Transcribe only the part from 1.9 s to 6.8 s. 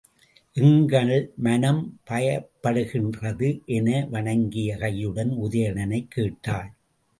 பயப்படுகிறது என வணங்கிய கையுடன் உதயணனைக் கேட்டாள்.